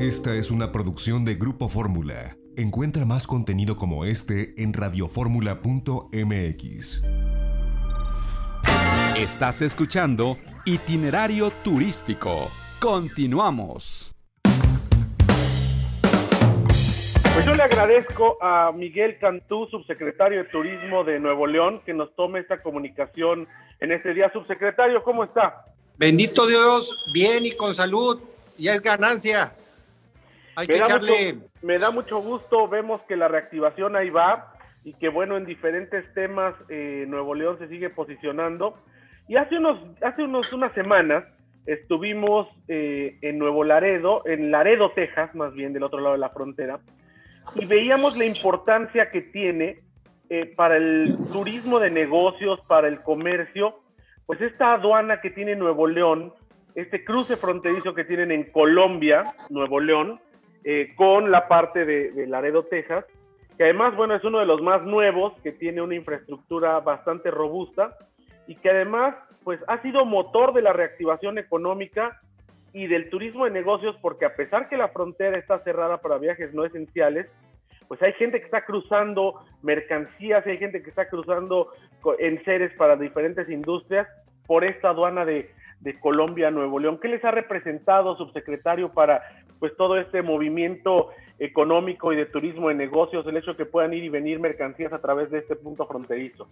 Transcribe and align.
Esta 0.00 0.34
es 0.34 0.50
una 0.50 0.72
producción 0.72 1.24
de 1.26 1.34
Grupo 1.34 1.68
Fórmula. 1.68 2.34
Encuentra 2.56 3.04
más 3.04 3.26
contenido 3.26 3.76
como 3.76 4.06
este 4.06 4.54
en 4.56 4.72
radioformula.mx. 4.72 7.04
Estás 9.14 9.60
escuchando 9.60 10.38
Itinerario 10.64 11.50
Turístico. 11.62 12.50
Continuamos. 12.80 14.14
Pues 17.34 17.44
yo 17.44 17.54
le 17.54 17.62
agradezco 17.62 18.42
a 18.42 18.72
Miguel 18.72 19.18
Cantú, 19.18 19.66
subsecretario 19.70 20.44
de 20.44 20.48
Turismo 20.48 21.04
de 21.04 21.20
Nuevo 21.20 21.46
León, 21.46 21.82
que 21.84 21.92
nos 21.92 22.16
tome 22.16 22.40
esta 22.40 22.62
comunicación 22.62 23.46
en 23.80 23.92
este 23.92 24.14
día. 24.14 24.32
Subsecretario, 24.32 25.04
¿cómo 25.04 25.24
está? 25.24 25.66
Bendito 25.98 26.46
Dios, 26.46 27.04
bien 27.12 27.44
y 27.44 27.52
con 27.52 27.74
salud, 27.74 28.18
ya 28.56 28.72
es 28.72 28.80
ganancia. 28.80 29.52
Hay 30.60 30.66
me 30.66 30.74
que 30.74 30.80
da 30.80 30.86
echarle. 30.86 31.32
Mucho, 31.32 31.48
me 31.62 31.78
da 31.78 31.90
mucho 31.90 32.18
gusto, 32.18 32.68
vemos 32.68 33.00
que 33.08 33.16
la 33.16 33.28
reactivación 33.28 33.96
ahí 33.96 34.10
va 34.10 34.54
y 34.84 34.94
que 34.94 35.08
bueno, 35.08 35.36
en 35.36 35.46
diferentes 35.46 36.04
temas 36.14 36.54
eh, 36.68 37.04
Nuevo 37.08 37.34
León 37.34 37.58
se 37.58 37.68
sigue 37.68 37.90
posicionando. 37.90 38.76
Y 39.26 39.36
hace, 39.36 39.56
unos, 39.56 39.78
hace 40.02 40.22
unos, 40.22 40.52
unas 40.52 40.72
semanas 40.72 41.24
estuvimos 41.64 42.48
eh, 42.68 43.18
en 43.22 43.38
Nuevo 43.38 43.64
Laredo, 43.64 44.22
en 44.26 44.50
Laredo, 44.50 44.90
Texas, 44.92 45.34
más 45.34 45.54
bien 45.54 45.72
del 45.72 45.84
otro 45.84 46.00
lado 46.00 46.12
de 46.12 46.20
la 46.20 46.30
frontera, 46.30 46.80
y 47.54 47.64
veíamos 47.64 48.18
la 48.18 48.26
importancia 48.26 49.10
que 49.10 49.22
tiene 49.22 49.80
eh, 50.28 50.46
para 50.56 50.76
el 50.76 51.16
turismo 51.32 51.78
de 51.78 51.90
negocios, 51.90 52.60
para 52.66 52.88
el 52.88 53.02
comercio, 53.02 53.80
pues 54.26 54.40
esta 54.40 54.74
aduana 54.74 55.20
que 55.20 55.30
tiene 55.30 55.56
Nuevo 55.56 55.86
León, 55.86 56.32
este 56.74 57.04
cruce 57.04 57.36
fronterizo 57.36 57.94
que 57.94 58.04
tienen 58.04 58.30
en 58.30 58.50
Colombia, 58.50 59.22
Nuevo 59.50 59.80
León, 59.80 60.20
eh, 60.64 60.92
con 60.96 61.30
la 61.30 61.48
parte 61.48 61.84
de, 61.84 62.12
de, 62.12 62.26
Laredo, 62.26 62.64
Texas, 62.64 63.04
que 63.56 63.64
además, 63.64 63.96
bueno, 63.96 64.14
es 64.14 64.24
uno 64.24 64.38
de 64.38 64.46
los 64.46 64.62
más 64.62 64.82
nuevos, 64.82 65.32
que 65.42 65.52
tiene 65.52 65.82
una 65.82 65.94
infraestructura 65.94 66.80
bastante 66.80 67.30
robusta 67.30 67.96
y 68.46 68.56
que 68.56 68.70
además, 68.70 69.14
pues 69.44 69.60
ha 69.68 69.80
sido 69.82 70.04
motor 70.04 70.52
de 70.52 70.62
la 70.62 70.72
reactivación 70.72 71.38
económica 71.38 72.20
y 72.72 72.86
del 72.86 73.10
turismo 73.10 73.44
de 73.44 73.50
negocios, 73.50 73.96
porque 74.00 74.24
a 74.24 74.34
pesar 74.34 74.68
que 74.68 74.76
la 74.76 74.88
frontera 74.88 75.38
está 75.38 75.58
cerrada 75.60 75.98
para 75.98 76.18
viajes 76.18 76.54
no 76.54 76.64
esenciales, 76.64 77.26
pues 77.88 78.00
hay 78.02 78.12
gente 78.12 78.38
que 78.38 78.44
está 78.44 78.64
cruzando 78.64 79.40
mercancías, 79.62 80.46
hay 80.46 80.58
gente 80.58 80.82
que 80.82 80.90
está 80.90 81.08
cruzando 81.08 81.72
enseres 82.18 82.72
para 82.76 82.96
diferentes 82.96 83.48
industrias 83.48 84.06
por 84.46 84.64
esta 84.64 84.90
aduana 84.90 85.24
de, 85.24 85.50
de 85.80 85.98
Colombia, 85.98 86.50
Nuevo 86.50 86.78
León. 86.78 86.98
¿Qué 87.00 87.08
les 87.08 87.24
ha 87.24 87.30
representado, 87.30 88.16
subsecretario, 88.16 88.92
para 88.92 89.22
pues 89.60 89.76
todo 89.76 89.98
este 89.98 90.22
movimiento 90.22 91.10
económico 91.38 92.12
y 92.12 92.16
de 92.16 92.26
turismo 92.26 92.68
de 92.68 92.74
negocios, 92.74 93.26
el 93.26 93.36
hecho 93.36 93.52
de 93.52 93.58
que 93.58 93.66
puedan 93.66 93.94
ir 93.94 94.02
y 94.02 94.08
venir 94.08 94.40
mercancías 94.40 94.92
a 94.92 95.00
través 95.00 95.30
de 95.30 95.38
este 95.38 95.54
punto 95.54 95.86
fronterizo? 95.86 96.48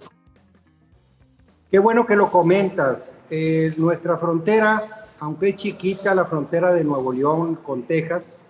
Qué 1.71 1.79
bueno 1.79 2.07
que 2.07 2.17
lo 2.17 2.31
comentas. 2.31 3.17
Eh, 3.31 3.73
nuestra 3.77 4.17
frontera, 4.17 4.81
aunque 5.21 5.49
es 5.49 5.57
chiquita, 5.57 6.15
la 6.15 6.25
frontera 6.25 6.73
de 6.73 6.85
Nuevo 6.85 7.13
León 7.13 7.57
con 7.57 7.83
Texas, 7.83 8.45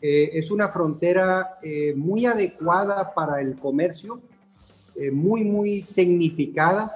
eh, 0.00 0.30
es 0.32 0.50
una 0.50 0.68
frontera 0.68 1.54
eh, 1.62 1.92
muy 1.96 2.26
adecuada 2.26 3.12
para 3.14 3.40
el 3.40 3.58
comercio, 3.58 4.20
muy, 5.12 5.44
muy 5.44 5.84
tecnificada, 5.94 6.90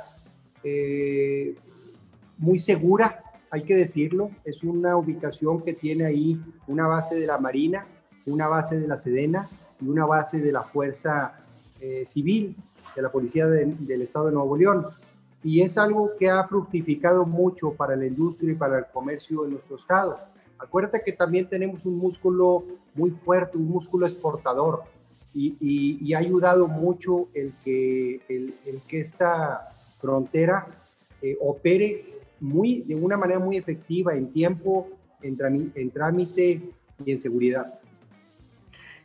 muy 2.38 2.58
segura, 2.58 3.22
hay 3.50 3.62
que 3.62 3.76
decirlo. 3.76 4.30
Es 4.44 4.62
una 4.62 4.96
ubicación 4.96 5.62
que 5.62 5.74
tiene 5.74 6.06
ahí 6.06 6.40
una 6.66 6.86
base 6.86 7.18
de 7.18 7.26
la 7.26 7.38
Marina, 7.38 7.86
una 8.26 8.48
base 8.48 8.78
de 8.78 8.86
la 8.86 8.96
Sedena 8.96 9.46
y 9.80 9.88
una 9.88 10.06
base 10.06 10.38
de 10.38 10.52
la 10.52 10.62
Fuerza 10.62 11.32
eh, 11.80 12.04
Civil, 12.06 12.56
de 12.94 13.02
la 13.02 13.10
Policía 13.10 13.46
de, 13.46 13.66
del 13.66 14.02
Estado 14.02 14.26
de 14.26 14.32
Nuevo 14.32 14.56
León. 14.56 14.86
Y 15.42 15.62
es 15.62 15.78
algo 15.78 16.10
que 16.18 16.28
ha 16.28 16.46
fructificado 16.46 17.24
mucho 17.24 17.72
para 17.72 17.96
la 17.96 18.06
industria 18.06 18.52
y 18.52 18.56
para 18.56 18.78
el 18.78 18.86
comercio 18.92 19.44
en 19.44 19.52
nuestro 19.52 19.76
estado. 19.76 20.16
Acuérdate 20.58 21.00
que 21.02 21.12
también 21.12 21.48
tenemos 21.48 21.86
un 21.86 21.96
músculo 21.96 22.64
muy 22.94 23.10
fuerte, 23.10 23.56
un 23.56 23.68
músculo 23.68 24.06
exportador, 24.06 24.82
y, 25.34 25.56
y, 25.60 26.06
y 26.06 26.14
ha 26.14 26.18
ayudado 26.18 26.68
mucho 26.68 27.28
el 27.34 27.52
que, 27.64 28.20
el, 28.28 28.52
el 28.66 28.80
que 28.86 29.00
esta 29.00 29.60
frontera 30.00 30.66
eh, 31.22 31.38
opere 31.40 32.02
muy, 32.40 32.82
de 32.82 32.94
una 32.94 33.16
manera 33.16 33.38
muy 33.38 33.56
efectiva 33.56 34.14
en 34.14 34.32
tiempo, 34.32 34.88
en, 35.22 35.36
trámite 35.90 36.60
y 37.04 37.12
en 37.12 37.20
seguridad. 37.20 37.64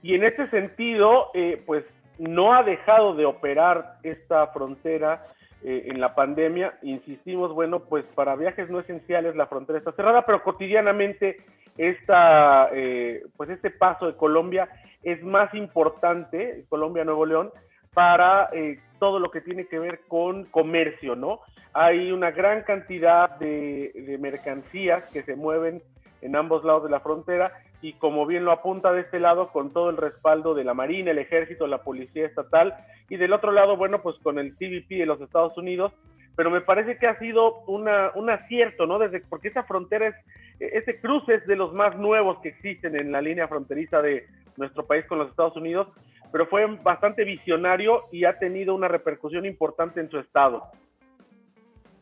Y 0.02 0.16
en 0.16 0.24
ese 0.24 0.48
sentido, 0.48 1.28
eh, 1.34 1.62
pues 1.66 1.84
no 2.18 2.54
ha 2.54 2.64
dejado 2.64 3.16
de 3.16 3.26
operar 3.26 3.98
esta 4.04 4.48
frontera 4.48 5.24
eh, 5.64 5.88
en 5.88 6.00
la 6.00 6.16
pandemia. 6.16 6.78
Insistimos, 6.82 7.54
bueno, 7.54 7.82
pues 7.86 8.06
para 8.16 8.36
viajes 8.36 8.70
no 8.70 8.80
esenciales 8.80 9.36
la 9.36 9.48
frontera 9.48 9.80
está 9.80 9.92
cerrada, 9.94 10.26
pero 10.26 10.44
cotidianamente 10.44 11.38
esta, 11.78 12.70
eh, 12.72 13.24
pues 13.36 13.50
este 13.50 13.72
paso 13.72 14.08
de 14.08 14.16
Colombia 14.16 14.70
es 15.04 15.22
más 15.24 15.54
importante, 15.54 16.66
Colombia-Nuevo 16.70 17.26
León, 17.26 17.52
para 17.96 18.50
eh, 18.52 18.78
todo 19.00 19.20
lo 19.20 19.32
que 19.32 19.42
tiene 19.42 19.66
que 19.66 19.80
ver 19.80 20.02
con 20.08 20.46
comercio, 20.46 21.16
¿no? 21.16 21.40
Hay 21.74 22.12
una 22.12 22.30
gran 22.32 22.62
cantidad 22.64 23.30
de, 23.40 24.18
mercancías 24.20 25.12
que 25.12 25.22
se 25.22 25.36
mueven 25.36 25.82
en 26.22 26.36
ambos 26.36 26.64
lados 26.64 26.84
de 26.84 26.90
la 26.90 27.00
frontera 27.00 27.54
y 27.82 27.94
como 27.94 28.26
bien 28.26 28.46
lo 28.46 28.52
apunta 28.52 28.92
de 28.92 29.02
este 29.02 29.20
lado, 29.20 29.50
con 29.52 29.72
todo 29.72 29.90
el 29.90 29.98
respaldo 29.98 30.54
de 30.54 30.64
la 30.64 30.74
Marina, 30.74 31.12
el 31.12 31.20
Ejército, 31.20 31.68
la 31.68 31.84
Policía 31.84 32.26
Estatal 32.26 32.76
y 33.10 33.16
del 33.16 33.34
otro 33.34 33.52
lado, 33.52 33.78
bueno, 33.78 34.02
pues 34.02 34.18
con 34.22 34.40
el 34.40 34.56
TVP 34.58 34.96
de 34.96 35.06
los 35.06 35.22
Estados 35.22 35.58
Unidos, 35.58 35.94
pero 36.36 36.50
me 36.52 36.62
parece 36.62 36.98
que 36.98 37.08
ha 37.08 37.18
sido 37.20 37.62
un 37.68 38.30
acierto, 38.30 38.88
¿no? 38.88 39.00
Desde, 39.00 39.22
porque 39.22 39.48
esa 39.50 39.64
frontera 39.64 40.08
es, 40.08 40.16
ese 40.60 41.00
cruce 41.00 41.36
es 41.36 41.48
de 41.48 41.56
los 41.56 41.74
más 41.74 41.96
nuevos 41.98 42.40
que 42.40 42.50
existen 42.50 43.00
en 43.00 43.12
la 43.12 43.22
línea 43.22 43.48
fronteriza 43.48 44.02
de 44.02 44.28
nuestro 44.58 44.86
país 44.86 45.06
con 45.06 45.20
los 45.20 45.30
Estados 45.30 45.56
Unidos, 45.56 45.88
pero 46.32 46.48
fue 46.48 46.66
bastante 46.84 47.24
visionario 47.24 48.04
y 48.12 48.26
ha 48.26 48.38
tenido 48.38 48.76
una 48.76 48.88
repercusión 48.88 49.46
importante 49.46 50.00
en 50.00 50.10
su 50.10 50.18
estado. 50.18 50.64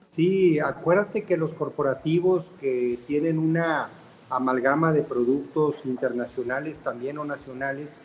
Sí, 0.08 0.60
acuérdate 0.60 1.24
que 1.24 1.38
los 1.38 1.54
corporativos 1.54 2.52
que 2.60 3.00
tienen 3.08 3.40
una 3.40 3.90
amalgama 4.30 4.92
de 4.92 5.02
productos 5.02 5.86
internacionales 5.86 6.80
también 6.80 7.18
o 7.18 7.26
nacionales 7.26 8.00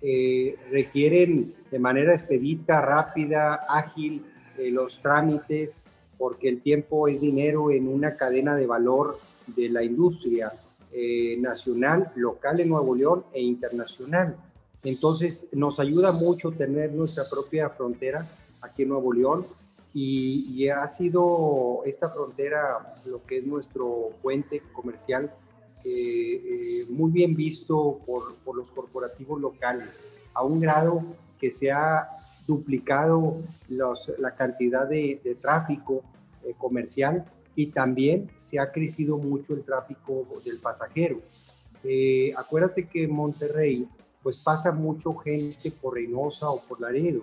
eh, 0.00 0.56
requieren 0.70 1.54
de 1.70 1.78
manera 1.78 2.14
expedita, 2.14 2.80
rápida, 2.80 3.66
ágil 3.68 4.24
eh, 4.56 4.70
los 4.70 5.02
trámites, 5.02 5.98
porque 6.16 6.48
el 6.48 6.62
tiempo 6.62 7.08
es 7.08 7.20
dinero 7.20 7.70
en 7.70 7.88
una 7.88 8.14
cadena 8.14 8.54
de 8.54 8.66
valor 8.66 9.14
de 9.56 9.68
la 9.68 9.82
industria 9.82 10.50
eh, 10.92 11.36
nacional, 11.38 12.12
local 12.16 12.60
en 12.60 12.68
Nuevo 12.68 12.94
León 12.94 13.24
e 13.32 13.42
internacional. 13.42 14.36
Entonces 14.84 15.48
nos 15.52 15.80
ayuda 15.80 16.12
mucho 16.12 16.52
tener 16.52 16.92
nuestra 16.92 17.24
propia 17.28 17.70
frontera 17.70 18.24
aquí 18.60 18.82
en 18.82 18.90
Nuevo 18.90 19.12
León 19.12 19.44
y, 19.94 20.68
ha 20.68 20.86
sido 20.86 21.82
esta 21.86 22.10
frontera 22.10 22.94
lo 23.06 23.24
que 23.24 23.38
es 23.38 23.46
nuestro 23.46 24.10
puente 24.22 24.62
comercial 24.72 25.32
eh, 25.84 26.84
muy 26.90 27.10
bien 27.10 27.34
visto 27.34 28.00
por, 28.04 28.56
los 28.56 28.70
corporativos 28.70 29.40
locales, 29.40 30.10
a 30.34 30.42
un 30.42 30.60
grado 30.60 31.02
que 31.38 31.50
se 31.50 31.70
ha 31.70 32.08
duplicado 32.46 33.36
la 33.68 34.34
cantidad 34.34 34.88
de, 34.88 35.36
tráfico 35.40 36.02
eh, 36.44 36.54
comercial 36.56 37.24
y 37.54 37.66
también 37.66 38.30
se 38.38 38.58
ha 38.58 38.72
crecido 38.72 39.18
mucho 39.18 39.54
el 39.54 39.62
tráfico 39.62 40.26
del 40.44 40.58
pasajero. 40.62 41.20
Eh, 41.84 42.32
acuérdate 42.36 42.88
que 42.88 43.06
Monterrey 43.06 43.86
pues 44.22 44.38
pasa 44.38 44.72
mucho 44.72 45.14
gente 45.16 45.70
por 45.80 45.94
Reynosa 45.94 46.48
o 46.50 46.60
por 46.68 46.80
Laredo, 46.80 47.22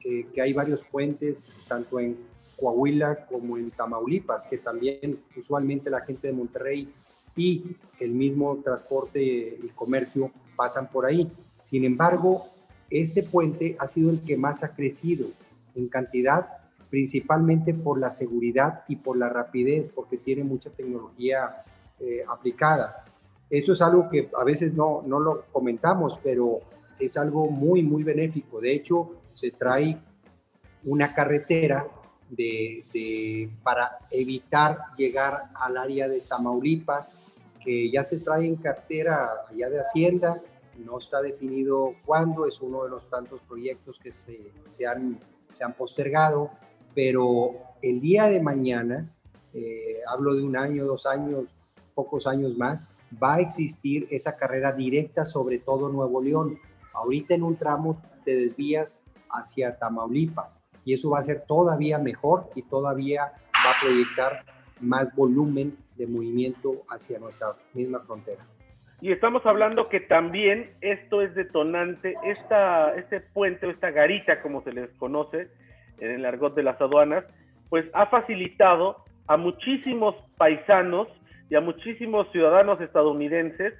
que 0.00 0.40
hay 0.40 0.52
varios 0.52 0.84
puentes 0.84 1.64
tanto 1.66 1.98
en 1.98 2.18
Coahuila 2.58 3.26
como 3.26 3.56
en 3.56 3.70
Tamaulipas, 3.70 4.46
que 4.46 4.58
también 4.58 5.20
usualmente 5.36 5.90
la 5.90 6.00
gente 6.00 6.28
de 6.28 6.34
Monterrey 6.34 6.92
y 7.36 7.76
el 8.00 8.12
mismo 8.12 8.60
transporte 8.62 9.22
y 9.22 9.68
comercio 9.74 10.30
pasan 10.56 10.90
por 10.90 11.06
ahí. 11.06 11.30
Sin 11.62 11.84
embargo, 11.84 12.44
este 12.90 13.22
puente 13.22 13.76
ha 13.78 13.88
sido 13.88 14.10
el 14.10 14.20
que 14.20 14.36
más 14.36 14.62
ha 14.62 14.74
crecido 14.74 15.26
en 15.74 15.88
cantidad, 15.88 16.46
principalmente 16.90 17.74
por 17.74 17.98
la 17.98 18.10
seguridad 18.10 18.84
y 18.88 18.96
por 18.96 19.16
la 19.16 19.28
rapidez, 19.28 19.88
porque 19.88 20.16
tiene 20.16 20.44
mucha 20.44 20.70
tecnología 20.70 21.56
eh, 21.98 22.22
aplicada. 22.28 23.04
Esto 23.50 23.72
es 23.72 23.82
algo 23.82 24.08
que 24.08 24.30
a 24.36 24.44
veces 24.44 24.74
no, 24.74 25.02
no 25.06 25.20
lo 25.20 25.44
comentamos, 25.52 26.18
pero 26.22 26.60
es 26.98 27.16
algo 27.16 27.48
muy, 27.50 27.82
muy 27.82 28.02
benéfico. 28.02 28.60
De 28.60 28.72
hecho, 28.72 29.10
se 29.32 29.50
trae 29.50 29.98
una 30.84 31.14
carretera 31.14 31.86
de, 32.28 32.82
de, 32.92 33.50
para 33.62 33.98
evitar 34.10 34.78
llegar 34.96 35.50
al 35.54 35.76
área 35.76 36.08
de 36.08 36.20
Tamaulipas, 36.20 37.34
que 37.62 37.90
ya 37.90 38.04
se 38.04 38.20
trae 38.20 38.46
en 38.46 38.56
cartera 38.56 39.30
allá 39.48 39.70
de 39.70 39.80
Hacienda, 39.80 40.42
no 40.78 40.98
está 40.98 41.22
definido 41.22 41.94
cuándo, 42.04 42.46
es 42.46 42.60
uno 42.60 42.84
de 42.84 42.90
los 42.90 43.08
tantos 43.08 43.40
proyectos 43.42 43.98
que 43.98 44.12
se, 44.12 44.52
se, 44.66 44.86
han, 44.86 45.18
se 45.52 45.64
han 45.64 45.72
postergado, 45.74 46.50
pero 46.94 47.52
el 47.80 48.00
día 48.00 48.28
de 48.28 48.40
mañana, 48.40 49.08
eh, 49.52 49.98
hablo 50.08 50.34
de 50.34 50.42
un 50.42 50.56
año, 50.56 50.84
dos 50.84 51.06
años, 51.06 51.44
pocos 51.94 52.26
años 52.26 52.56
más, 52.56 52.98
va 53.22 53.34
a 53.34 53.40
existir 53.40 54.06
esa 54.10 54.36
carrera 54.36 54.72
directa 54.72 55.24
sobre 55.24 55.58
todo 55.58 55.88
Nuevo 55.88 56.20
León. 56.20 56.58
Ahorita 56.92 57.34
en 57.34 57.42
un 57.42 57.56
tramo 57.56 58.02
te 58.24 58.34
desvías 58.34 59.04
hacia 59.30 59.78
Tamaulipas 59.78 60.64
y 60.84 60.92
eso 60.92 61.10
va 61.10 61.20
a 61.20 61.22
ser 61.22 61.44
todavía 61.46 61.98
mejor 61.98 62.50
y 62.54 62.62
todavía 62.62 63.32
va 63.64 63.70
a 63.70 63.80
proyectar 63.80 64.44
más 64.80 65.14
volumen 65.14 65.76
de 65.96 66.06
movimiento 66.06 66.82
hacia 66.88 67.18
nuestra 67.18 67.56
misma 67.72 68.00
frontera. 68.00 68.44
Y 69.00 69.12
estamos 69.12 69.44
hablando 69.44 69.88
que 69.88 70.00
también 70.00 70.72
esto 70.80 71.20
es 71.20 71.34
detonante, 71.34 72.14
esta, 72.24 72.94
este 72.94 73.20
puente 73.20 73.66
o 73.66 73.70
esta 73.70 73.90
garita, 73.90 74.40
como 74.40 74.62
se 74.62 74.72
les 74.72 74.90
conoce 74.94 75.48
en 75.98 76.10
el 76.10 76.24
argot 76.24 76.54
de 76.54 76.62
las 76.62 76.80
aduanas, 76.80 77.24
pues 77.68 77.86
ha 77.92 78.06
facilitado 78.06 79.04
a 79.26 79.36
muchísimos 79.36 80.14
paisanos 80.36 81.08
y 81.50 81.54
a 81.54 81.60
muchísimos 81.60 82.30
ciudadanos 82.32 82.80
estadounidenses 82.80 83.74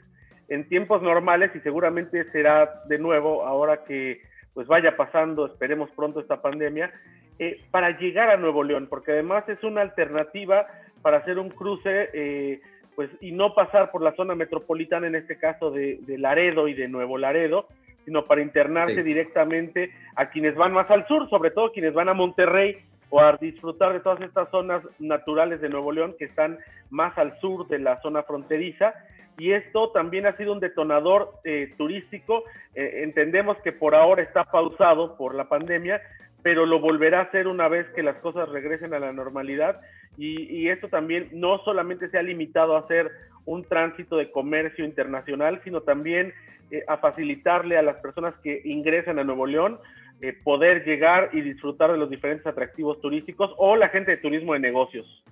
en 0.49 0.69
tiempos 0.69 1.03
normales 1.03 1.51
y 1.55 1.61
seguramente 1.61 2.31
será 2.31 2.83
de 2.87 2.99
nuevo 2.99 3.45
ahora 3.45 3.85
que 3.85 4.21
pues 4.53 4.69
vaya 4.69 4.97
pasando, 4.97 5.47
esperemos 5.47 5.91
pronto 5.97 6.21
esta 6.21 6.41
pandemia, 6.41 6.93
eh, 7.39 7.59
para 7.73 7.99
llegar 7.99 8.31
a 8.31 8.37
Nuevo 8.37 8.63
León, 8.63 8.87
porque 8.89 9.13
además 9.13 9.49
es 9.49 9.63
una 9.65 9.81
alternativa 9.81 10.67
para 11.03 11.19
hacer 11.19 11.39
un 11.41 11.51
cruce 11.51 12.11
eh, 12.13 12.61
pues, 12.95 13.11
y 13.21 13.33
no 13.33 13.55
pasar 13.55 13.91
por 13.91 14.03
la 14.03 14.15
zona 14.15 14.37
metropolitana, 14.37 15.09
en 15.09 15.17
este 15.17 15.37
caso 15.37 15.73
de, 15.73 15.99
Laredo 16.19 16.69
y 16.69 16.75
de 16.75 16.87
Nuevo 16.87 17.19
Laredo, 17.19 17.67
sino 18.05 18.27
para 18.27 18.43
internarse 18.43 19.03
directamente 19.03 19.91
a 20.15 20.31
quienes 20.31 20.55
van 20.55 20.73
más 20.73 20.89
al 20.91 21.07
sur, 21.09 21.29
sobre 21.29 21.51
todo 21.51 21.73
quienes 21.73 21.93
van 21.93 22.09
a 22.09 22.15
Monterrey 22.15 22.79
o 23.15 23.21
a 23.21 23.37
disfrutar 23.37 23.93
de 23.93 24.01
todas 24.01 24.21
estas 24.23 24.51
zonas 24.51 24.83
naturales 24.99 25.61
de 25.61 25.69
Nuevo 25.69 25.93
León 25.93 26.17
que 26.19 26.25
están 26.25 26.59
más 26.91 27.17
al 27.17 27.39
sur 27.39 27.69
de 27.69 27.79
la 27.79 28.03
zona 28.03 28.25
fronteriza. 28.25 28.93
Y 29.39 29.53
esto 29.53 29.91
también 29.91 30.27
ha 30.27 30.37
sido 30.37 30.53
un 30.53 30.59
detonador 30.59 31.31
eh, 31.45 31.73
turístico. 31.79 32.43
Eh, 32.75 33.03
entendemos 33.05 33.57
que 33.59 33.71
por 33.71 33.95
ahora 33.95 34.21
está 34.21 34.43
pausado 34.43 35.17
por 35.17 35.37
la 35.37 35.49
pandemia, 35.49 36.03
pero 36.43 36.67
lo 36.67 36.81
volverá 36.81 37.21
a 37.21 37.23
hacer 37.23 37.47
una 37.47 37.69
vez 37.69 37.87
que 37.95 38.03
las 38.03 38.17
cosas 38.17 38.49
regresen 38.49 38.95
a 38.95 38.99
la 38.99 39.13
normalidad 39.13 39.81
y, 40.19 40.69
esto 40.69 40.89
también 40.89 41.29
no 41.33 41.59
solamente 41.65 42.09
se 42.09 42.19
ha 42.19 42.23
limitado 42.23 42.75
a 42.75 42.81
hacer 42.81 43.13
un 43.45 43.63
tránsito 43.63 44.17
de 44.17 44.33
comercio 44.33 44.85
internacional, 44.85 45.61
sino 45.63 45.83
también 45.83 46.33
eh, 46.73 46.83
a 46.89 46.97
facilitarle 46.97 47.79
a 47.79 47.83
las 47.83 47.97
personas 47.97 48.35
que 48.43 48.61
ingresan 48.65 49.21
a 49.21 49.25
Nuevo 49.25 49.47
León 49.47 49.79
eh, 50.21 50.33
poder 50.45 50.85
llegar 50.85 51.31
y 51.33 51.41
disfrutar 51.41 51.93
de 51.93 51.99
los 51.99 52.09
diferentes 52.09 52.47
atractivos 52.47 53.01
turísticos 53.01 53.51
o 53.59 53.77
la 53.77 53.89
gente 53.89 54.13
de 54.13 54.17
turismo 54.19 54.55
de 54.55 54.61
negocios. 54.61 55.25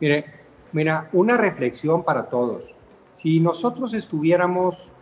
Mire, 0.00 0.24
mira, 0.72 1.08
una 1.12 1.36
reflexión 1.36 2.04
para 2.04 2.28
todos. 2.28 2.76
Si 3.12 3.40
nosotros 3.40 3.94
estuviéramos 3.94 4.92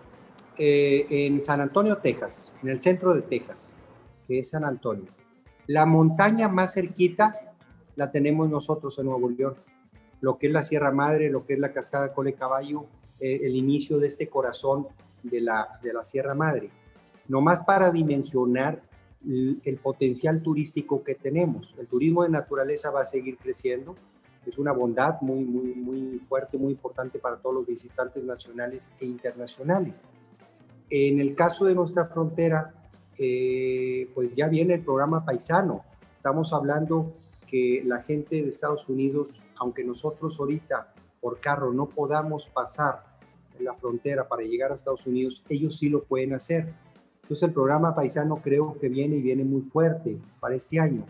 eh, 0.59 1.07
en 1.11 1.41
San 1.43 1.61
Antonio, 1.61 1.99
Texas, 1.99 2.55
en 2.63 2.71
el 2.71 2.81
centro 2.81 3.13
de 3.13 3.23
Texas, 3.23 3.77
que 4.27 4.39
es 4.39 4.51
San 4.51 4.65
Antonio. 4.65 5.13
La 5.67 5.85
montaña 5.85 6.49
más 6.49 6.75
cerquita 6.75 7.53
la 7.95 8.11
tenemos 8.11 8.49
nosotros 8.49 8.99
en 8.99 9.07
Nuevo 9.07 9.29
León, 9.29 9.57
lo 10.23 10.39
que 10.39 10.47
es 10.47 10.53
la 10.53 10.63
Sierra 10.63 10.93
Madre, 10.93 11.29
lo 11.29 11.45
que 11.45 11.55
es 11.55 11.59
la 11.59 11.73
Cascada 11.73 12.15
Cole 12.15 12.33
Caballo, 12.33 12.87
eh, 13.21 13.41
el 13.43 13.55
inicio 13.55 13.99
de 13.99 14.07
este 14.07 14.29
corazón 14.29 14.87
de 15.23 15.43
la, 15.43 15.69
de 15.83 15.93
la 15.93 16.03
Sierra 16.03 16.35
Madre. 16.35 16.71
Nomás 17.29 17.63
para 17.65 17.91
dimensionar 17.91 18.83
el, 19.25 19.79
potencial 19.83 20.43
turístico 20.43 21.03
que 21.03 21.15
tenemos. 21.15 21.75
El 21.79 21.87
turismo 21.87 22.23
de 22.23 22.29
naturaleza 22.29 22.91
va 22.91 23.03
a 23.03 23.05
seguir 23.05 23.37
creciendo, 23.39 23.97
es 24.47 24.59
una 24.59 24.73
bondad 24.73 25.21
muy, 25.23 25.45
muy, 25.45 25.75
muy 25.75 26.19
fuerte, 26.29 26.57
muy 26.57 26.73
importante 26.73 27.19
para 27.19 27.37
todos 27.37 27.57
los 27.57 27.67
visitantes 27.67 28.23
nacionales 28.23 28.93
e 29.01 29.07
internacionales. 29.07 30.09
En 30.89 31.19
el 31.19 31.35
caso 31.35 31.65
de 31.65 31.75
nuestra 31.75 32.07
frontera, 32.07 32.73
eh, 33.19 34.09
pues 34.15 34.37
ya 34.37 34.47
viene 34.47 34.75
el 34.75 34.85
programa 34.85 35.25
paisano. 35.25 35.85
Estamos 36.15 36.53
hablando 36.53 37.13
que 37.47 37.83
la 37.85 38.03
gente 38.03 38.43
de 38.43 38.51
Estados 38.51 38.89
Unidos, 38.89 39.43
aunque 39.57 39.83
nosotros 39.83 40.39
ahorita 40.39 40.93
por 41.21 41.41
carro 41.41 41.73
no 41.73 41.89
podamos 41.89 42.49
pasar 42.49 43.03
la 43.59 43.75
frontera 43.75 44.29
para 44.29 44.43
llegar 44.43 44.71
a 44.71 44.75
Estados 44.75 45.07
Unidos, 45.07 45.43
ellos 45.49 45.79
sí 45.79 45.89
lo 45.89 46.05
pueden 46.05 46.35
hacer. 46.35 46.73
Entonces 47.27 47.49
el 47.49 47.55
programa 47.55 47.93
paisano 47.93 48.37
creo 48.37 48.79
que 48.79 48.89
viene 48.89 49.17
y 49.17 49.23
viene 49.23 49.43
muy 49.43 49.63
fuerte 49.63 50.17
para 50.39 50.55
este 50.55 50.79
año. 50.79 51.05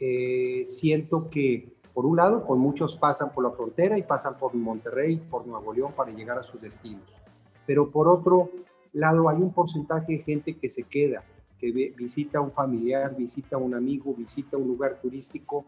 Eh, 0.00 0.62
siento 0.64 1.28
que, 1.28 1.76
por 1.92 2.06
un 2.06 2.16
lado, 2.16 2.46
pues 2.46 2.58
muchos 2.58 2.96
pasan 2.96 3.30
por 3.32 3.44
la 3.44 3.50
frontera 3.50 3.98
y 3.98 4.02
pasan 4.02 4.38
por 4.38 4.54
Monterrey, 4.54 5.16
por 5.16 5.46
Nuevo 5.46 5.74
León 5.74 5.92
para 5.94 6.12
llegar 6.12 6.38
a 6.38 6.42
sus 6.42 6.62
destinos. 6.62 7.20
Pero 7.66 7.90
por 7.90 8.08
otro 8.08 8.50
lado, 8.94 9.28
hay 9.28 9.36
un 9.36 9.52
porcentaje 9.52 10.12
de 10.14 10.18
gente 10.20 10.56
que 10.56 10.70
se 10.70 10.84
queda 10.84 11.22
que 11.60 11.92
visita 11.94 12.38
a 12.38 12.40
un 12.40 12.52
familiar, 12.52 13.14
visita 13.14 13.56
a 13.56 13.58
un 13.58 13.74
amigo, 13.74 14.14
visita 14.14 14.56
un 14.56 14.66
lugar 14.66 14.98
turístico 15.00 15.66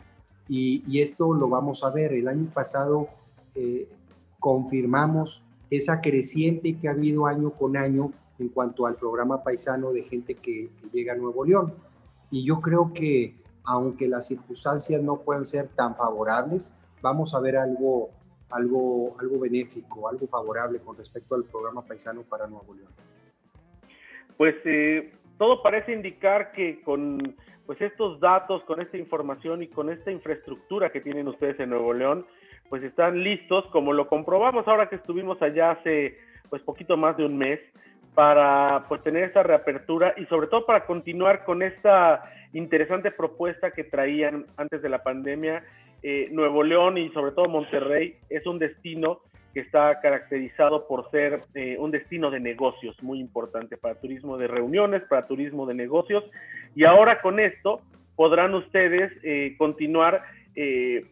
y, 0.48 1.00
esto 1.00 1.34
lo 1.34 1.48
vamos 1.48 1.84
a 1.84 1.90
ver. 1.90 2.14
El 2.14 2.28
año 2.28 2.50
pasado 2.52 3.08
eh, 3.54 3.88
confirmamos 4.40 5.42
esa 5.70 6.00
creciente 6.00 6.78
que 6.78 6.88
ha 6.88 6.92
habido 6.92 7.26
año 7.26 7.50
con 7.50 7.76
año 7.76 8.12
en 8.42 8.48
cuanto 8.48 8.86
al 8.86 8.96
programa 8.96 9.42
paisano 9.42 9.92
de 9.92 10.02
gente 10.02 10.34
que, 10.34 10.68
llega 10.92 11.14
a 11.14 11.16
Nuevo 11.16 11.44
León. 11.44 11.72
Y 12.30 12.44
yo 12.44 12.60
creo 12.60 12.92
que 12.92 13.36
aunque 13.64 14.08
las 14.08 14.26
circunstancias 14.26 15.00
no 15.00 15.20
puedan 15.20 15.46
ser 15.46 15.68
tan 15.68 15.94
favorables, 15.94 16.74
vamos 17.00 17.34
a 17.34 17.40
ver 17.40 17.56
algo, 17.56 18.10
algo, 18.50 19.16
algo 19.20 19.38
benéfico, 19.38 20.08
algo 20.08 20.26
favorable 20.26 20.80
con 20.80 20.96
respecto 20.96 21.36
al 21.36 21.44
programa 21.44 21.82
paisano 21.82 22.22
para 22.22 22.46
Nuevo 22.48 22.74
León. 22.74 22.92
Pues 24.36 24.56
eh, 24.64 25.12
todo 25.38 25.62
parece 25.62 25.92
indicar 25.92 26.52
que 26.52 26.82
con 26.82 27.36
pues 27.64 27.80
estos 27.80 28.18
datos, 28.18 28.64
con 28.64 28.80
esta 28.80 28.96
información 28.96 29.62
y 29.62 29.68
con 29.68 29.88
esta 29.88 30.10
infraestructura 30.10 30.90
que 30.90 31.00
tienen 31.00 31.28
ustedes 31.28 31.60
en 31.60 31.70
Nuevo 31.70 31.92
León, 31.92 32.26
pues 32.68 32.82
están 32.82 33.22
listos, 33.22 33.64
como 33.66 33.92
lo 33.92 34.08
comprobamos 34.08 34.66
ahora 34.66 34.88
que 34.88 34.96
estuvimos 34.96 35.40
allá 35.40 35.72
hace 35.72 36.18
pues 36.50 36.60
poquito 36.62 36.98
más 36.98 37.16
de 37.16 37.24
un 37.24 37.38
mes, 37.38 37.60
para 38.14 38.84
pues 38.88 39.02
tener 39.02 39.24
esta 39.24 39.42
reapertura 39.42 40.14
y 40.16 40.26
sobre 40.26 40.46
todo 40.48 40.66
para 40.66 40.84
continuar 40.84 41.44
con 41.44 41.62
esta 41.62 42.22
interesante 42.52 43.10
propuesta 43.10 43.70
que 43.70 43.84
traían 43.84 44.46
antes 44.56 44.82
de 44.82 44.88
la 44.88 45.02
pandemia. 45.02 45.64
Eh, 46.02 46.28
Nuevo 46.32 46.62
León 46.62 46.98
y 46.98 47.10
sobre 47.10 47.32
todo 47.32 47.46
Monterrey 47.48 48.16
es 48.28 48.46
un 48.46 48.58
destino 48.58 49.20
que 49.54 49.60
está 49.60 50.00
caracterizado 50.00 50.86
por 50.86 51.10
ser 51.10 51.40
eh, 51.54 51.76
un 51.78 51.90
destino 51.90 52.30
de 52.30 52.40
negocios 52.40 53.00
muy 53.02 53.20
importante 53.20 53.76
para 53.76 54.00
turismo 54.00 54.36
de 54.36 54.48
reuniones, 54.48 55.02
para 55.02 55.26
turismo 55.26 55.66
de 55.66 55.74
negocios. 55.74 56.24
Y 56.74 56.84
ahora 56.84 57.20
con 57.20 57.38
esto 57.38 57.80
podrán 58.16 58.54
ustedes 58.54 59.12
eh, 59.22 59.54
continuar 59.58 60.22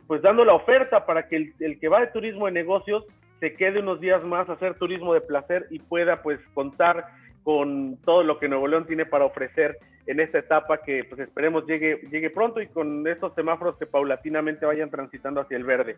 pues 0.06 0.20
dando 0.20 0.44
la 0.44 0.52
oferta 0.52 1.06
para 1.06 1.26
que 1.26 1.36
el, 1.36 1.54
el, 1.60 1.80
que 1.80 1.88
va 1.88 2.00
de 2.00 2.08
turismo 2.08 2.44
de 2.44 2.52
negocios 2.52 3.06
se 3.40 3.54
quede 3.54 3.80
unos 3.80 4.00
días 4.00 4.22
más 4.22 4.48
a 4.48 4.52
hacer 4.52 4.74
turismo 4.74 5.14
de 5.14 5.22
placer 5.22 5.66
y 5.70 5.78
pueda 5.78 6.22
pues 6.22 6.38
contar 6.54 7.06
con 7.42 7.96
todo 8.04 8.22
lo 8.22 8.38
que 8.38 8.48
Nuevo 8.48 8.68
León 8.68 8.86
tiene 8.86 9.06
para 9.06 9.24
ofrecer 9.24 9.78
en 10.06 10.20
esta 10.20 10.38
etapa 10.38 10.82
que 10.82 11.04
pues 11.04 11.20
esperemos 11.20 11.66
llegue, 11.66 12.00
llegue 12.10 12.30
pronto 12.30 12.60
y 12.60 12.68
con 12.68 13.06
estos 13.06 13.34
semáforos 13.34 13.76
que 13.78 13.86
paulatinamente 13.86 14.66
vayan 14.66 14.90
transitando 14.90 15.40
hacia 15.40 15.56
el 15.56 15.64
verde. 15.64 15.96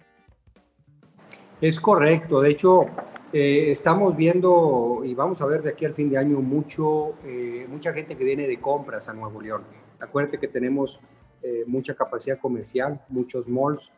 Es 1.60 1.80
correcto, 1.80 2.40
de 2.40 2.50
hecho, 2.50 2.86
eh, 3.32 3.70
estamos 3.70 4.16
viendo 4.16 5.02
y 5.04 5.14
vamos 5.14 5.40
a 5.40 5.46
ver 5.46 5.62
de 5.62 5.70
aquí 5.70 5.84
al 5.84 5.94
fin 5.94 6.10
de 6.10 6.18
año 6.18 6.40
mucho, 6.40 7.14
eh, 7.24 7.66
mucha 7.68 7.92
gente 7.92 8.16
que 8.16 8.24
viene 8.24 8.46
de 8.46 8.60
compras 8.60 9.08
a 9.08 9.14
Nuevo 9.14 9.40
León. 9.40 9.62
Acuérdate 10.00 10.38
que 10.38 10.48
tenemos 10.48 11.00
eh, 11.42 11.64
mucha 11.66 11.94
capacidad 11.94 12.38
comercial, 12.38 13.00
muchos 13.08 13.48
malls, 13.48 13.92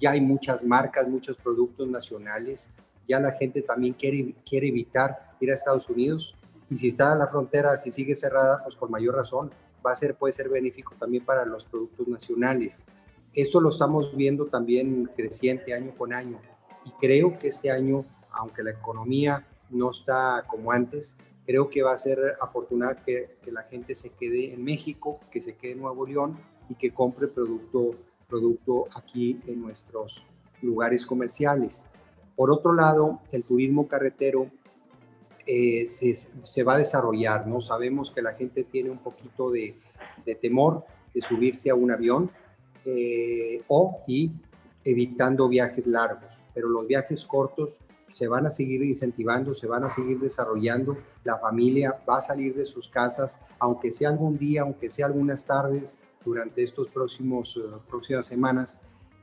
ya 0.00 0.12
hay 0.12 0.20
muchas 0.20 0.64
marcas, 0.64 1.06
muchos 1.08 1.36
productos 1.36 1.88
nacionales, 1.88 2.72
ya 3.06 3.20
la 3.20 3.32
gente 3.32 3.62
también 3.62 3.94
quiere, 3.94 4.34
quiere 4.48 4.68
evitar 4.68 5.36
ir 5.40 5.50
a 5.50 5.54
Estados 5.54 5.88
Unidos 5.88 6.36
y 6.70 6.76
si 6.76 6.88
está 6.88 7.14
la 7.14 7.26
frontera, 7.26 7.76
si 7.76 7.90
sigue 7.90 8.16
cerrada, 8.16 8.62
pues 8.62 8.76
con 8.76 8.90
mayor 8.90 9.16
razón 9.16 9.50
va 9.84 9.92
a 9.92 9.94
ser, 9.94 10.14
puede 10.14 10.32
ser 10.32 10.48
benéfico 10.48 10.94
también 10.98 11.24
para 11.24 11.44
los 11.44 11.64
productos 11.64 12.06
nacionales. 12.08 12.86
Esto 13.32 13.60
lo 13.60 13.70
estamos 13.70 14.16
viendo 14.16 14.46
también 14.46 15.10
creciente 15.16 15.74
año 15.74 15.94
con 15.96 16.12
año 16.12 16.40
y 16.84 16.90
creo 16.92 17.38
que 17.38 17.48
este 17.48 17.70
año, 17.70 18.04
aunque 18.32 18.62
la 18.62 18.70
economía 18.70 19.46
no 19.70 19.90
está 19.90 20.44
como 20.48 20.72
antes, 20.72 21.16
creo 21.46 21.68
que 21.68 21.82
va 21.82 21.92
a 21.92 21.96
ser 21.96 22.36
afortunado 22.40 22.96
que, 23.04 23.38
la 23.50 23.62
gente 23.64 23.96
se 23.96 24.10
quede 24.10 24.54
en 24.54 24.62
México, 24.62 25.18
que 25.30 25.42
se 25.42 25.56
quede 25.56 25.72
en 25.72 25.80
Nuevo 25.80 26.06
León 26.06 26.38
y 26.68 26.76
que 26.76 26.94
compre 26.94 27.26
producto, 27.26 27.96
producto 28.30 28.86
aquí 28.94 29.40
en 29.46 29.60
nuestros 29.60 30.24
lugares 30.62 31.04
comerciales. 31.04 31.88
Por 32.36 32.50
otro 32.50 32.72
lado, 32.72 33.20
el 33.32 33.44
turismo 33.44 33.86
carretero 33.88 34.50
eh, 35.46 35.84
se, 35.86 36.62
va 36.62 36.74
a 36.74 36.78
desarrollar, 36.78 37.46
¿no? 37.46 37.60
Sabemos 37.60 38.10
que 38.10 38.22
la 38.22 38.34
gente 38.34 38.64
tiene 38.64 38.90
un 38.90 38.98
poquito 38.98 39.50
de, 39.50 39.76
temor 40.40 40.84
de 41.12 41.20
subirse 41.20 41.70
a 41.70 41.74
un 41.74 41.90
avión 41.90 42.30
eh, 42.84 43.62
o 43.68 44.02
y 44.06 44.30
evitando 44.84 45.48
viajes 45.48 45.86
largos, 45.86 46.44
pero 46.54 46.68
los 46.68 46.86
viajes 46.86 47.24
cortos 47.24 47.80
se 48.12 48.28
van 48.28 48.46
a 48.46 48.50
seguir 48.50 48.82
incentivando, 48.82 49.52
se 49.54 49.66
van 49.66 49.84
a 49.84 49.90
seguir 49.90 50.18
desarrollando, 50.18 50.96
la 51.24 51.38
familia 51.38 52.00
va 52.08 52.18
a 52.18 52.22
salir 52.22 52.54
de 52.54 52.64
sus 52.64 52.88
casas, 52.88 53.40
aunque 53.58 53.92
sea 53.92 54.08
algún 54.08 54.38
día, 54.38 54.62
aunque 54.62 54.88
sea 54.88 55.06
algunas 55.06 55.44
tardes 55.46 55.98
durante 56.24 56.62
estos 56.62 56.88
próximos 56.88 57.56
uh, 57.56 57.80
próximas 57.88 58.26
semanas. 58.26 58.80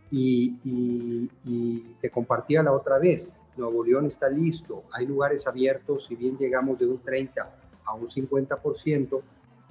Y, 0.10 0.56
y, 0.64 1.96
te 2.00 2.10
compartía 2.10 2.64
la 2.64 2.72
otra 2.72 2.98
vez, 2.98 3.34
Nuevo 3.58 3.84
León 3.84 4.06
está 4.06 4.30
listo, 4.30 4.84
hay 4.94 5.06
lugares 5.06 5.48
abiertos, 5.48 6.06
si 6.06 6.16
bien 6.16 6.38
llegamos 6.38 6.80
de 6.80 6.86
un 6.86 7.00
30 7.00 7.56
a 7.84 7.94
un 7.94 8.06
50%, 8.06 9.22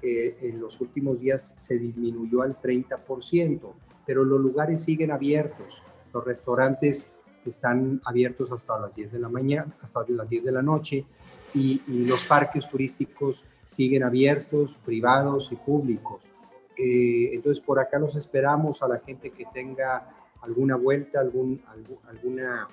eh, 0.03 0.37
en 0.43 0.61
los 0.61 0.81
últimos 0.81 1.21
días 1.21 1.55
se 1.57 1.79
disminuyó 1.79 2.43
al 2.43 2.61
30%, 2.61 3.73
pero 4.05 4.25
los 4.25 4.41
lugares 4.41 4.83
siguen 4.83 5.11
abiertos, 5.11 5.83
los 6.13 6.25
restaurantes 6.25 7.13
están 7.47 8.01
abiertos 8.05 8.53
hasta 8.53 8.79
las 8.79 8.97
10 8.97 9.13
de 9.13 9.19
la 9.19 9.29
mañana, 9.29 9.75
hasta 9.81 10.05
las 10.09 10.29
10 10.29 10.45
de 10.45 10.53
la 10.53 10.63
noche, 10.63 11.07
y, 11.55 11.81
los 12.07 12.25
parques 12.25 12.69
turísticos 12.69 13.47
siguen 13.65 14.03
abiertos, 14.03 14.79
privados 14.85 15.51
y 15.53 15.57
públicos. 15.57 16.31
Eh, 16.77 17.31
entonces, 17.33 17.63
por 17.65 17.79
acá 17.79 17.99
los 17.99 18.17
esperamos 18.17 18.83
a 18.83 18.89
la 18.89 18.99
gente 18.99 19.31
que 19.31 19.47
tenga 19.53 20.15
alguna 20.43 20.77
vuelta, 20.77 21.21
algún, 21.21 21.63
alguna, 22.07 22.69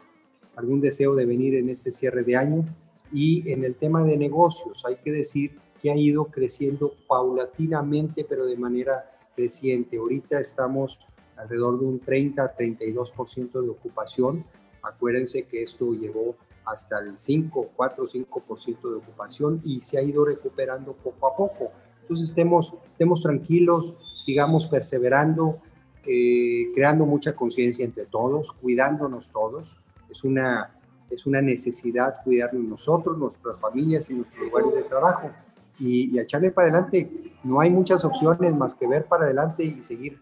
algún 0.55 0.81
deseo 0.81 1.15
de 1.15 1.25
venir 1.25 1.55
en 1.55 1.69
este 1.69 1.91
cierre 1.91 2.23
de 2.23 2.35
año. 2.35 2.65
Y 3.11 3.49
en 3.51 3.63
el 3.63 3.75
tema 3.75 4.03
de 4.03 4.17
negocios, 4.17 4.83
hay 4.85 4.97
que 4.97 5.11
decir 5.11 5.57
que 5.79 5.91
ha 5.91 5.95
ido 5.95 6.25
creciendo 6.25 6.93
paulatinamente, 7.07 8.25
pero 8.27 8.45
de 8.45 8.57
manera 8.57 9.11
creciente. 9.35 9.97
Ahorita 9.97 10.39
estamos 10.39 10.99
alrededor 11.35 11.79
de 11.79 11.85
un 11.85 12.01
30-32% 12.01 13.61
de 13.61 13.69
ocupación. 13.69 14.45
Acuérdense 14.81 15.43
que 15.43 15.63
esto 15.63 15.93
llegó 15.93 16.35
hasta 16.65 16.99
el 16.99 17.17
5, 17.17 17.71
4, 17.75 18.05
5% 18.05 18.89
de 18.89 18.95
ocupación 18.95 19.61
y 19.63 19.81
se 19.81 19.97
ha 19.97 20.01
ido 20.01 20.25
recuperando 20.25 20.93
poco 20.93 21.27
a 21.27 21.35
poco. 21.35 21.71
Entonces 22.03 22.29
estemos, 22.29 22.75
estemos 22.91 23.21
tranquilos, 23.21 23.95
sigamos 24.15 24.67
perseverando, 24.67 25.59
eh, 26.05 26.69
creando 26.75 27.05
mucha 27.05 27.33
conciencia 27.33 27.83
entre 27.85 28.05
todos, 28.05 28.51
cuidándonos 28.51 29.31
todos. 29.31 29.79
Es 30.11 30.23
una, 30.23 30.69
es 31.09 31.25
una 31.25 31.41
necesidad 31.41 32.15
cuidarnos 32.23 32.63
nosotros, 32.63 33.17
nuestras 33.17 33.59
familias 33.59 34.09
y 34.09 34.15
nuestros 34.15 34.45
lugares 34.45 34.75
de 34.75 34.83
trabajo. 34.83 35.31
Y, 35.79 36.15
y 36.15 36.19
echarle 36.19 36.51
para 36.51 36.67
adelante. 36.67 37.09
No 37.43 37.59
hay 37.59 37.69
muchas 37.69 38.05
opciones 38.05 38.53
más 38.55 38.75
que 38.75 38.87
ver 38.87 39.05
para 39.05 39.23
adelante 39.23 39.63
y 39.63 39.81
seguir, 39.81 40.19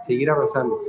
seguir 0.00 0.30
avanzando. 0.30 0.80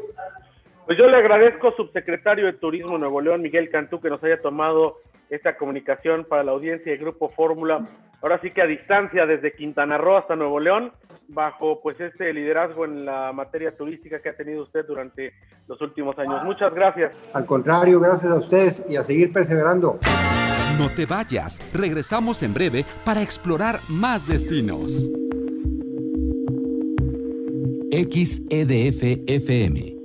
Pues 0.86 0.98
yo 0.98 1.08
le 1.08 1.18
agradezco, 1.18 1.72
subsecretario 1.72 2.46
de 2.46 2.54
Turismo 2.54 2.98
Nuevo 2.98 3.22
León, 3.22 3.42
Miguel 3.42 3.70
Cantú, 3.70 4.02
que 4.02 4.10
nos 4.10 4.24
haya 4.24 4.42
tomado 4.42 4.98
esta 5.30 5.56
comunicación 5.56 6.26
para 6.26 6.44
la 6.44 6.52
audiencia 6.52 6.92
del 6.92 7.00
Grupo 7.00 7.30
Fórmula. 7.30 7.88
Ahora 8.22 8.40
sí 8.42 8.52
que 8.52 8.62
a 8.62 8.68
distancia 8.68 9.26
desde 9.26 9.54
Quintana 9.54 9.98
Roo 9.98 10.18
hasta 10.18 10.36
Nuevo 10.36 10.60
León, 10.60 10.92
bajo 11.28 11.82
pues 11.82 12.00
este 12.00 12.32
liderazgo 12.34 12.86
en 12.86 13.06
la 13.06 13.32
materia 13.34 13.76
turística 13.76 14.22
que 14.22 14.30
ha 14.30 14.36
tenido 14.36 14.64
usted 14.64 14.86
durante 14.86 15.34
los 15.68 15.82
últimos 15.82 16.18
años. 16.20 16.44
Muchas 16.44 16.74
gracias. 16.74 17.16
Al 17.34 17.46
contrario, 17.46 18.00
gracias 18.00 18.32
a 18.32 18.38
ustedes 18.38 18.86
y 18.88 18.96
a 18.96 19.04
seguir 19.04 19.34
perseverando. 19.34 19.98
No 20.78 20.90
te 20.90 21.06
vayas, 21.06 21.60
regresamos 21.74 22.44
en 22.44 22.54
breve 22.54 22.86
para 23.04 23.22
explorar 23.22 23.80
más 23.90 24.28
destinos. 24.28 25.10
XEDF 27.92 29.28
FM 29.28 30.01